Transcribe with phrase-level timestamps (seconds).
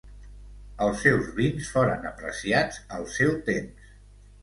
[0.85, 3.97] Els seus vins foren apreciats al seu temps.